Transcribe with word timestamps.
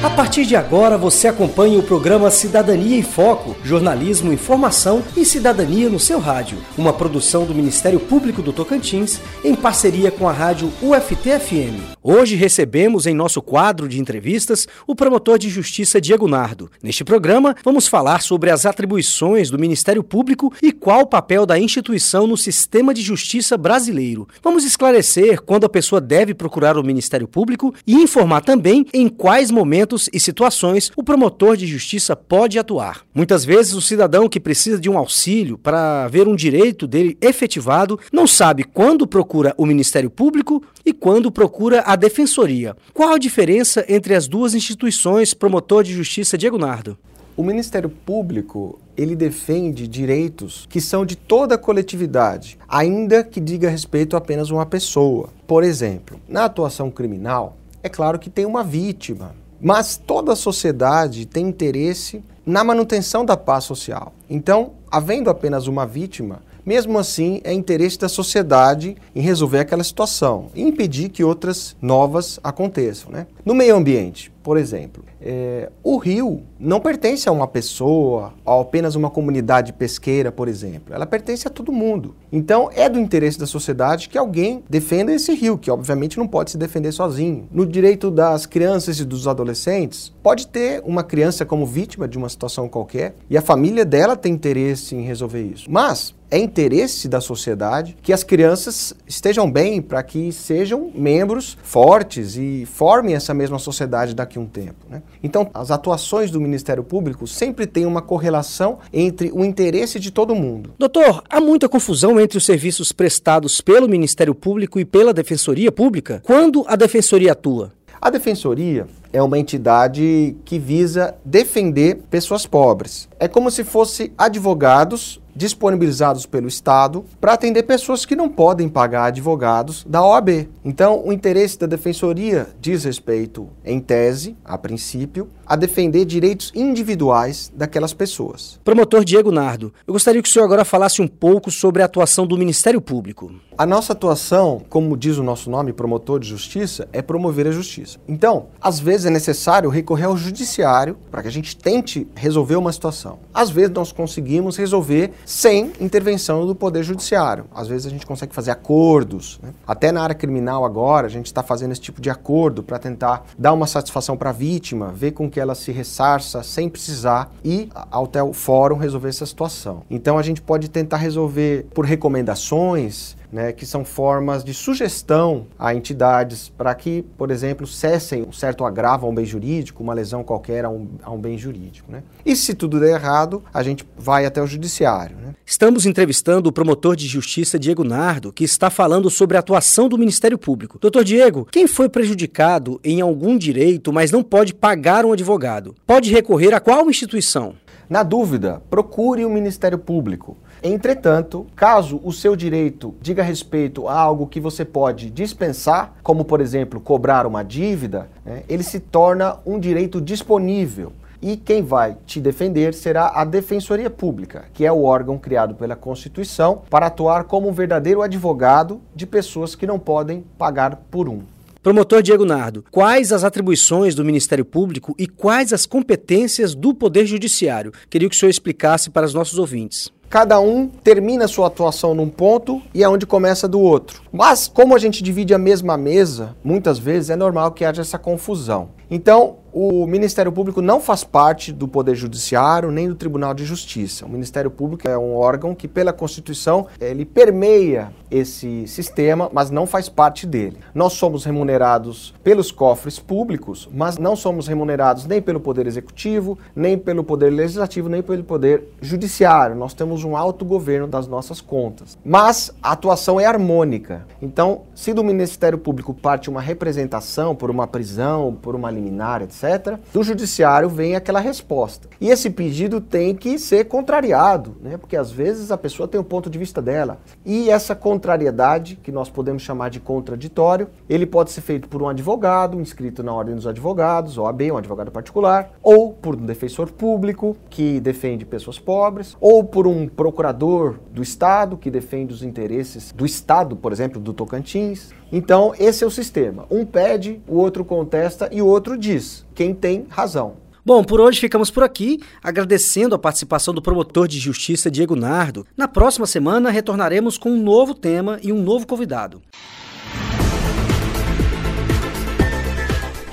A 0.00 0.08
partir 0.08 0.46
de 0.46 0.54
agora 0.54 0.96
você 0.96 1.26
acompanha 1.26 1.76
o 1.76 1.82
programa 1.82 2.30
Cidadania 2.30 2.96
em 2.96 3.02
Foco, 3.02 3.56
jornalismo, 3.64 4.32
informação 4.32 5.02
e 5.16 5.24
cidadania 5.24 5.90
no 5.90 5.98
seu 5.98 6.20
rádio, 6.20 6.58
uma 6.76 6.92
produção 6.92 7.44
do 7.44 7.52
Ministério 7.52 7.98
Público 7.98 8.40
do 8.40 8.52
Tocantins 8.52 9.20
em 9.42 9.56
parceria 9.56 10.12
com 10.12 10.28
a 10.28 10.32
rádio 10.32 10.72
UFT-FM. 10.80 11.98
Hoje 12.00 12.36
recebemos 12.36 13.06
em 13.06 13.14
nosso 13.14 13.42
quadro 13.42 13.88
de 13.88 14.00
entrevistas 14.00 14.68
o 14.86 14.94
promotor 14.94 15.36
de 15.36 15.50
justiça 15.50 16.00
Diego 16.00 16.28
Nardo. 16.28 16.70
Neste 16.80 17.02
programa 17.02 17.56
vamos 17.64 17.88
falar 17.88 18.22
sobre 18.22 18.50
as 18.50 18.66
atribuições 18.66 19.50
do 19.50 19.58
Ministério 19.58 20.04
Público 20.04 20.52
e 20.62 20.70
qual 20.70 21.00
o 21.00 21.06
papel 21.06 21.44
da 21.44 21.58
instituição 21.58 22.24
no 22.24 22.36
sistema 22.36 22.94
de 22.94 23.02
justiça 23.02 23.58
brasileiro. 23.58 24.28
Vamos 24.44 24.64
esclarecer 24.64 25.42
quando 25.42 25.64
a 25.64 25.68
pessoa 25.68 26.00
deve 26.00 26.34
procurar 26.34 26.76
o 26.76 26.84
Ministério 26.84 27.26
Público 27.26 27.74
e 27.84 27.94
informar 27.96 28.42
também 28.42 28.86
em 28.94 29.08
quais 29.08 29.50
momentos 29.50 29.87
e 30.12 30.20
situações 30.20 30.90
o 30.96 31.02
promotor 31.02 31.56
de 31.56 31.66
justiça 31.66 32.14
pode 32.14 32.58
atuar. 32.58 33.02
Muitas 33.14 33.44
vezes 33.44 33.74
o 33.74 33.80
cidadão 33.80 34.28
que 34.28 34.40
precisa 34.40 34.78
de 34.78 34.90
um 34.90 34.98
auxílio 34.98 35.56
para 35.56 36.08
ver 36.08 36.28
um 36.28 36.36
direito 36.36 36.86
dele 36.86 37.16
efetivado 37.20 37.98
não 38.12 38.26
sabe 38.26 38.64
quando 38.64 39.06
procura 39.06 39.54
o 39.56 39.64
Ministério 39.64 40.10
Público 40.10 40.62
e 40.84 40.92
quando 40.92 41.30
procura 41.30 41.82
a 41.86 41.96
Defensoria. 41.96 42.76
Qual 42.92 43.12
a 43.12 43.18
diferença 43.18 43.84
entre 43.88 44.14
as 44.14 44.28
duas 44.28 44.54
instituições, 44.54 45.32
promotor 45.34 45.82
de 45.82 45.92
justiça 45.92 46.36
Diego 46.36 46.58
Nardo? 46.58 46.98
O 47.36 47.42
Ministério 47.44 47.88
Público, 47.88 48.80
ele 48.96 49.14
defende 49.14 49.86
direitos 49.86 50.66
que 50.68 50.80
são 50.80 51.06
de 51.06 51.14
toda 51.14 51.54
a 51.54 51.58
coletividade, 51.58 52.58
ainda 52.68 53.22
que 53.22 53.40
diga 53.40 53.70
respeito 53.70 54.16
a 54.16 54.18
apenas 54.18 54.50
uma 54.50 54.66
pessoa. 54.66 55.28
Por 55.46 55.62
exemplo, 55.62 56.20
na 56.28 56.46
atuação 56.46 56.90
criminal, 56.90 57.56
é 57.80 57.88
claro 57.88 58.18
que 58.18 58.28
tem 58.28 58.44
uma 58.44 58.64
vítima, 58.64 59.36
mas 59.60 59.96
toda 59.96 60.32
a 60.32 60.36
sociedade 60.36 61.26
tem 61.26 61.46
interesse 61.46 62.22
na 62.44 62.64
manutenção 62.64 63.24
da 63.24 63.36
paz 63.36 63.64
social. 63.64 64.12
Então, 64.28 64.72
havendo 64.90 65.28
apenas 65.28 65.66
uma 65.66 65.86
vítima, 65.86 66.40
mesmo 66.64 66.98
assim, 66.98 67.40
é 67.44 67.52
interesse 67.52 67.98
da 67.98 68.08
sociedade 68.08 68.96
em 69.14 69.20
resolver 69.20 69.60
aquela 69.60 69.82
situação 69.82 70.48
e 70.54 70.62
impedir 70.62 71.08
que 71.08 71.24
outras 71.24 71.74
novas 71.80 72.38
aconteçam. 72.44 73.10
Né? 73.10 73.26
No 73.44 73.54
meio 73.54 73.74
ambiente, 73.74 74.30
por 74.42 74.56
exemplo, 74.56 75.04
é, 75.20 75.70
o 75.82 75.96
rio 75.96 76.42
não 76.58 76.80
pertence 76.80 77.28
a 77.28 77.32
uma 77.32 77.46
pessoa, 77.46 78.32
a 78.44 78.60
apenas 78.60 78.94
uma 78.94 79.10
comunidade 79.10 79.72
pesqueira, 79.72 80.32
por 80.32 80.48
exemplo. 80.48 80.94
Ela 80.94 81.06
pertence 81.06 81.46
a 81.46 81.50
todo 81.50 81.72
mundo. 81.72 82.14
Então, 82.30 82.70
é 82.74 82.88
do 82.88 82.98
interesse 82.98 83.38
da 83.38 83.46
sociedade 83.46 84.08
que 84.08 84.18
alguém 84.18 84.62
defenda 84.68 85.12
esse 85.12 85.34
rio, 85.34 85.58
que 85.58 85.70
obviamente 85.70 86.18
não 86.18 86.26
pode 86.26 86.50
se 86.50 86.58
defender 86.58 86.92
sozinho. 86.92 87.48
No 87.50 87.66
direito 87.66 88.10
das 88.10 88.46
crianças 88.46 89.00
e 89.00 89.04
dos 89.04 89.26
adolescentes, 89.26 90.12
pode 90.22 90.46
ter 90.46 90.82
uma 90.84 91.02
criança 91.02 91.44
como 91.44 91.66
vítima 91.66 92.06
de 92.06 92.18
uma 92.18 92.28
situação 92.28 92.68
qualquer 92.68 93.14
e 93.28 93.36
a 93.36 93.42
família 93.42 93.84
dela 93.84 94.16
tem 94.16 94.32
interesse 94.32 94.94
em 94.94 95.02
resolver 95.02 95.42
isso. 95.42 95.70
Mas 95.70 96.14
é 96.30 96.38
interesse 96.38 97.08
da 97.08 97.20
sociedade 97.20 97.96
que 98.02 98.12
as 98.12 98.22
crianças 98.22 98.92
estejam 99.06 99.50
bem 99.50 99.80
para 99.80 100.02
que 100.02 100.30
sejam 100.30 100.90
membros 100.94 101.56
fortes 101.62 102.36
e 102.36 102.66
formem 102.66 103.14
essa 103.14 103.32
mesma 103.32 103.58
sociedade 103.58 104.14
daqui 104.28 104.38
a 104.38 104.40
um 104.40 104.46
tempo. 104.46 104.86
Né? 104.88 105.02
Então, 105.22 105.50
as 105.54 105.70
atuações 105.70 106.30
do 106.30 106.40
Ministério 106.40 106.84
Público 106.84 107.26
sempre 107.26 107.66
têm 107.66 107.86
uma 107.86 108.02
correlação 108.02 108.78
entre 108.92 109.30
o 109.32 109.42
interesse 109.42 109.98
de 109.98 110.10
todo 110.10 110.34
mundo. 110.34 110.74
Doutor, 110.78 111.24
há 111.28 111.40
muita 111.40 111.68
confusão 111.68 112.20
entre 112.20 112.36
os 112.36 112.44
serviços 112.44 112.92
prestados 112.92 113.60
pelo 113.60 113.88
Ministério 113.88 114.34
Público 114.34 114.78
e 114.78 114.84
pela 114.84 115.14
Defensoria 115.14 115.72
Pública. 115.72 116.20
Quando 116.24 116.64
a 116.68 116.76
Defensoria 116.76 117.32
atua? 117.32 117.72
A 118.00 118.10
Defensoria 118.10 118.86
é 119.12 119.20
uma 119.20 119.38
entidade 119.38 120.36
que 120.44 120.58
visa 120.58 121.16
defender 121.24 121.98
pessoas 122.08 122.46
pobres. 122.46 123.08
É 123.18 123.26
como 123.26 123.50
se 123.50 123.64
fosse 123.64 124.12
advogados 124.16 125.20
disponibilizados 125.38 126.26
pelo 126.26 126.48
Estado 126.48 127.04
para 127.20 127.32
atender 127.32 127.62
pessoas 127.62 128.04
que 128.04 128.16
não 128.16 128.28
podem 128.28 128.68
pagar 128.68 129.04
advogados 129.04 129.86
da 129.88 130.04
OAB. 130.04 130.48
Então, 130.64 131.00
o 131.06 131.12
interesse 131.12 131.56
da 131.56 131.66
Defensoria 131.66 132.48
diz 132.60 132.82
respeito, 132.82 133.48
em 133.64 133.78
tese, 133.78 134.36
a 134.44 134.58
princípio, 134.58 135.28
a 135.46 135.54
defender 135.54 136.04
direitos 136.04 136.52
individuais 136.54 137.50
daquelas 137.54 137.94
pessoas. 137.94 138.60
Promotor 138.64 139.04
Diego 139.04 139.30
Nardo, 139.30 139.72
eu 139.86 139.94
gostaria 139.94 140.20
que 140.20 140.28
o 140.28 140.32
senhor 140.32 140.44
agora 140.44 140.64
falasse 140.64 141.00
um 141.00 141.08
pouco 141.08 141.50
sobre 141.50 141.82
a 141.82 141.86
atuação 141.86 142.26
do 142.26 142.36
Ministério 142.36 142.80
Público. 142.80 143.32
A 143.56 143.64
nossa 143.64 143.92
atuação, 143.92 144.62
como 144.68 144.96
diz 144.96 145.16
o 145.16 145.22
nosso 145.22 145.48
nome, 145.50 145.72
promotor 145.72 146.20
de 146.20 146.28
justiça, 146.28 146.88
é 146.92 147.00
promover 147.00 147.46
a 147.46 147.50
justiça. 147.50 147.98
Então, 148.06 148.46
às 148.60 148.78
vezes 148.78 149.06
é 149.06 149.10
necessário 149.10 149.70
recorrer 149.70 150.04
ao 150.04 150.16
judiciário 150.16 150.96
para 151.10 151.22
que 151.22 151.28
a 151.28 151.32
gente 151.32 151.56
tente 151.56 152.06
resolver 152.14 152.56
uma 152.56 152.72
situação. 152.72 153.18
Às 153.32 153.50
vezes 153.50 153.70
nós 153.70 153.90
conseguimos 153.90 154.56
resolver 154.56 155.12
sem 155.28 155.74
intervenção 155.78 156.46
do 156.46 156.54
Poder 156.54 156.82
Judiciário. 156.82 157.44
Às 157.54 157.68
vezes 157.68 157.86
a 157.86 157.90
gente 157.90 158.06
consegue 158.06 158.34
fazer 158.34 158.50
acordos. 158.50 159.38
Né? 159.42 159.50
Até 159.66 159.92
na 159.92 160.02
área 160.02 160.14
criminal 160.14 160.64
agora, 160.64 161.06
a 161.06 161.10
gente 161.10 161.26
está 161.26 161.42
fazendo 161.42 161.72
esse 161.72 161.82
tipo 161.82 162.00
de 162.00 162.08
acordo 162.08 162.62
para 162.62 162.78
tentar 162.78 163.26
dar 163.38 163.52
uma 163.52 163.66
satisfação 163.66 164.16
para 164.16 164.30
a 164.30 164.32
vítima, 164.32 164.90
ver 164.90 165.12
com 165.12 165.30
que 165.30 165.38
ela 165.38 165.54
se 165.54 165.70
ressarça 165.70 166.42
sem 166.42 166.66
precisar 166.70 167.30
ir 167.44 167.68
até 167.92 168.22
o 168.22 168.32
fórum 168.32 168.78
resolver 168.78 169.10
essa 169.10 169.26
situação. 169.26 169.82
Então 169.90 170.16
a 170.16 170.22
gente 170.22 170.40
pode 170.40 170.70
tentar 170.70 170.96
resolver 170.96 171.66
por 171.74 171.84
recomendações, 171.84 173.14
né, 173.32 173.52
que 173.52 173.66
são 173.66 173.84
formas 173.84 174.42
de 174.42 174.54
sugestão 174.54 175.46
a 175.58 175.74
entidades 175.74 176.48
para 176.48 176.74
que, 176.74 177.02
por 177.16 177.30
exemplo, 177.30 177.66
cessem 177.66 178.22
um 178.22 178.32
certo 178.32 178.64
agravo 178.64 179.06
a 179.06 179.10
um 179.10 179.14
bem 179.14 179.24
jurídico, 179.24 179.82
uma 179.82 179.94
lesão 179.94 180.24
qualquer 180.24 180.64
a 180.64 180.70
um, 180.70 180.88
a 181.02 181.10
um 181.10 181.18
bem 181.18 181.36
jurídico. 181.36 181.90
Né? 181.90 182.02
E 182.24 182.34
se 182.34 182.54
tudo 182.54 182.80
der 182.80 182.94
errado, 182.94 183.42
a 183.52 183.62
gente 183.62 183.86
vai 183.96 184.24
até 184.24 184.42
o 184.42 184.46
judiciário. 184.46 185.16
Né? 185.16 185.34
Estamos 185.44 185.86
entrevistando 185.86 186.48
o 186.48 186.52
promotor 186.52 186.96
de 186.96 187.06
justiça 187.06 187.58
Diego 187.58 187.84
Nardo, 187.84 188.32
que 188.32 188.44
está 188.44 188.70
falando 188.70 189.10
sobre 189.10 189.36
a 189.36 189.40
atuação 189.40 189.88
do 189.88 189.98
Ministério 189.98 190.38
Público. 190.38 190.78
Doutor 190.78 191.04
Diego, 191.04 191.46
quem 191.50 191.66
foi 191.66 191.88
prejudicado 191.88 192.80
em 192.82 193.00
algum 193.00 193.36
direito, 193.36 193.92
mas 193.92 194.10
não 194.10 194.22
pode 194.22 194.54
pagar 194.54 195.04
um 195.04 195.12
advogado, 195.12 195.74
pode 195.86 196.10
recorrer 196.10 196.54
a 196.54 196.60
qual 196.60 196.88
instituição? 196.88 197.54
Na 197.88 198.02
dúvida, 198.02 198.62
procure 198.68 199.24
o 199.24 199.30
Ministério 199.30 199.78
Público. 199.78 200.36
Entretanto, 200.62 201.46
caso 201.54 202.00
o 202.02 202.12
seu 202.12 202.34
direito 202.34 202.94
diga 203.00 203.22
respeito 203.22 203.88
a 203.88 203.98
algo 203.98 204.26
que 204.26 204.40
você 204.40 204.64
pode 204.64 205.10
dispensar, 205.10 205.94
como 206.02 206.24
por 206.24 206.40
exemplo 206.40 206.80
cobrar 206.80 207.26
uma 207.26 207.42
dívida, 207.42 208.08
né, 208.24 208.42
ele 208.48 208.62
se 208.62 208.80
torna 208.80 209.36
um 209.46 209.58
direito 209.58 210.00
disponível. 210.00 210.92
E 211.20 211.36
quem 211.36 211.62
vai 211.62 211.96
te 212.06 212.20
defender 212.20 212.72
será 212.72 213.08
a 213.12 213.24
Defensoria 213.24 213.90
Pública, 213.90 214.44
que 214.54 214.64
é 214.64 214.70
o 214.70 214.84
órgão 214.84 215.18
criado 215.18 215.54
pela 215.54 215.74
Constituição 215.74 216.62
para 216.70 216.86
atuar 216.86 217.24
como 217.24 217.48
um 217.48 217.52
verdadeiro 217.52 218.02
advogado 218.02 218.80
de 218.94 219.04
pessoas 219.04 219.56
que 219.56 219.66
não 219.66 219.80
podem 219.80 220.24
pagar 220.38 220.76
por 220.90 221.08
um. 221.08 221.22
Promotor 221.60 222.02
Diego 222.02 222.24
Nardo, 222.24 222.64
quais 222.70 223.12
as 223.12 223.24
atribuições 223.24 223.96
do 223.96 224.04
Ministério 224.04 224.44
Público 224.44 224.94
e 224.96 225.08
quais 225.08 225.52
as 225.52 225.66
competências 225.66 226.54
do 226.54 226.72
Poder 226.72 227.04
Judiciário? 227.04 227.72
Queria 227.90 228.08
que 228.08 228.14
o 228.14 228.18
senhor 228.18 228.30
explicasse 228.30 228.88
para 228.88 229.04
os 229.04 229.12
nossos 229.12 229.38
ouvintes. 229.40 229.92
Cada 230.08 230.40
um 230.40 230.66
termina 230.66 231.28
sua 231.28 231.48
atuação 231.48 231.94
num 231.94 232.08
ponto 232.08 232.62
e 232.72 232.82
é 232.82 232.88
onde 232.88 233.04
começa 233.04 233.46
do 233.46 233.60
outro. 233.60 234.00
Mas, 234.10 234.48
como 234.48 234.74
a 234.74 234.78
gente 234.78 235.02
divide 235.02 235.34
a 235.34 235.38
mesma 235.38 235.76
mesa, 235.76 236.34
muitas 236.42 236.78
vezes 236.78 237.10
é 237.10 237.16
normal 237.16 237.52
que 237.52 237.62
haja 237.62 237.82
essa 237.82 237.98
confusão. 237.98 238.70
Então, 238.90 239.36
o 239.60 239.88
Ministério 239.88 240.30
Público 240.30 240.62
não 240.62 240.78
faz 240.80 241.02
parte 241.02 241.52
do 241.52 241.66
Poder 241.66 241.96
Judiciário 241.96 242.70
nem 242.70 242.86
do 242.86 242.94
Tribunal 242.94 243.34
de 243.34 243.44
Justiça. 243.44 244.06
O 244.06 244.08
Ministério 244.08 244.52
Público 244.52 244.86
é 244.86 244.96
um 244.96 245.16
órgão 245.16 245.52
que, 245.52 245.66
pela 245.66 245.92
Constituição, 245.92 246.68
ele 246.80 247.04
permeia 247.04 247.90
esse 248.08 248.68
sistema, 248.68 249.28
mas 249.32 249.50
não 249.50 249.66
faz 249.66 249.88
parte 249.88 250.28
dele. 250.28 250.58
Nós 250.72 250.92
somos 250.92 251.24
remunerados 251.24 252.14
pelos 252.22 252.52
cofres 252.52 253.00
públicos, 253.00 253.68
mas 253.74 253.98
não 253.98 254.14
somos 254.14 254.46
remunerados 254.46 255.06
nem 255.06 255.20
pelo 255.20 255.40
Poder 255.40 255.66
Executivo, 255.66 256.38
nem 256.54 256.78
pelo 256.78 257.02
Poder 257.02 257.30
Legislativo, 257.30 257.88
nem 257.88 258.00
pelo 258.00 258.22
Poder 258.22 258.62
Judiciário. 258.80 259.56
Nós 259.56 259.74
temos 259.74 260.04
um 260.04 260.16
autogoverno 260.16 260.86
das 260.86 261.08
nossas 261.08 261.40
contas. 261.40 261.98
Mas 262.04 262.54
a 262.62 262.70
atuação 262.70 263.18
é 263.18 263.26
harmônica. 263.26 264.06
Então, 264.22 264.62
se 264.72 264.94
do 264.94 265.02
Ministério 265.02 265.58
Público 265.58 265.92
parte 265.92 266.30
uma 266.30 266.40
representação 266.40 267.34
por 267.34 267.50
uma 267.50 267.66
prisão, 267.66 268.38
por 268.40 268.54
uma 268.54 268.70
liminar, 268.70 269.20
etc., 269.20 269.47
do 269.92 270.02
judiciário 270.02 270.68
vem 270.68 270.94
aquela 270.96 271.20
resposta. 271.20 271.88
E 272.00 272.10
esse 272.10 272.30
pedido 272.30 272.80
tem 272.80 273.14
que 273.14 273.38
ser 273.38 273.64
contrariado, 273.64 274.56
né? 274.60 274.76
porque 274.76 274.96
às 274.96 275.10
vezes 275.10 275.50
a 275.50 275.58
pessoa 275.58 275.88
tem 275.88 275.98
o 275.98 276.02
um 276.02 276.06
ponto 276.06 276.28
de 276.28 276.38
vista 276.38 276.60
dela. 276.60 276.98
E 277.24 277.50
essa 277.50 277.74
contrariedade, 277.74 278.76
que 278.82 278.92
nós 278.92 279.08
podemos 279.08 279.42
chamar 279.42 279.70
de 279.70 279.80
contraditório, 279.80 280.68
ele 280.88 281.06
pode 281.06 281.30
ser 281.30 281.40
feito 281.40 281.68
por 281.68 281.82
um 281.82 281.88
advogado, 281.88 282.60
inscrito 282.60 283.02
na 283.02 283.12
Ordem 283.12 283.34
dos 283.34 283.46
Advogados, 283.46 284.18
OAB, 284.18 284.42
um 284.52 284.56
advogado 284.56 284.90
particular, 284.90 285.52
ou 285.62 285.92
por 286.00 286.16
um 286.16 286.24
defensor 286.26 286.70
público, 286.70 287.36
que 287.50 287.80
defende 287.80 288.24
pessoas 288.24 288.58
pobres, 288.58 289.16
ou 289.20 289.44
por 289.44 289.66
um 289.66 289.88
procurador 289.88 290.78
do 290.92 291.02
Estado, 291.02 291.56
que 291.56 291.70
defende 291.70 292.12
os 292.12 292.22
interesses 292.22 292.92
do 292.92 293.04
Estado, 293.04 293.56
por 293.56 293.72
exemplo, 293.72 294.00
do 294.00 294.12
Tocantins. 294.12 294.90
Então, 295.12 295.52
esse 295.58 295.84
é 295.84 295.86
o 295.86 295.90
sistema. 295.90 296.46
Um 296.50 296.64
pede, 296.64 297.20
o 297.26 297.36
outro 297.36 297.64
contesta 297.64 298.28
e 298.32 298.40
o 298.40 298.46
outro 298.46 298.76
diz 298.76 299.26
quem 299.34 299.54
tem 299.54 299.86
razão. 299.88 300.48
Bom, 300.64 300.84
por 300.84 301.00
hoje 301.00 301.18
ficamos 301.18 301.50
por 301.50 301.62
aqui, 301.62 301.98
agradecendo 302.22 302.94
a 302.94 302.98
participação 302.98 303.54
do 303.54 303.62
promotor 303.62 304.06
de 304.06 304.18
justiça 304.18 304.70
Diego 304.70 304.94
Nardo. 304.94 305.46
Na 305.56 305.66
próxima 305.66 306.06
semana 306.06 306.50
retornaremos 306.50 307.16
com 307.16 307.30
um 307.30 307.42
novo 307.42 307.72
tema 307.72 308.18
e 308.22 308.32
um 308.32 308.42
novo 308.42 308.66
convidado. 308.66 309.22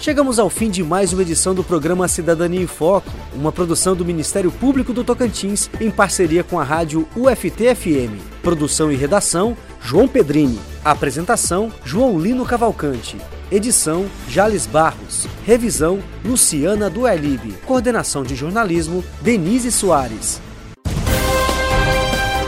Chegamos 0.05 0.37
ao 0.37 0.51
fim 0.51 0.69
de 0.69 0.83
mais 0.83 1.13
uma 1.13 1.23
edição 1.23 1.55
do 1.55 1.63
programa 1.63 2.07
Cidadania 2.07 2.61
em 2.61 2.67
Foco, 2.67 3.09
uma 3.33 3.51
produção 3.51 3.95
do 3.95 4.05
Ministério 4.05 4.51
Público 4.51 4.93
do 4.93 5.03
Tocantins 5.03 5.67
em 5.81 5.89
parceria 5.89 6.43
com 6.43 6.59
a 6.59 6.63
rádio 6.63 7.07
UFT-FM. 7.15 8.21
Produção 8.43 8.91
e 8.91 8.95
redação: 8.95 9.57
João 9.81 10.07
Pedrini. 10.07 10.59
Apresentação: 10.83 11.73
João 11.83 12.19
Lino 12.19 12.45
Cavalcante. 12.45 13.17
Edição: 13.51 14.05
Jales 14.29 14.67
Barros. 14.67 15.27
Revisão: 15.43 15.97
Luciana 16.23 16.87
Duelib. 16.87 17.53
Coordenação 17.65 18.21
de 18.21 18.35
jornalismo: 18.35 19.03
Denise 19.23 19.71
Soares. 19.71 20.39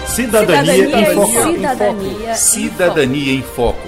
Cidadania, 0.05 0.75
Cidadania 0.75 0.99
em 0.99 1.15
Foco. 1.15 1.51
Cidadania, 1.51 2.35
Cidadania 2.35 3.33
em 3.33 3.41
Foco. 3.41 3.86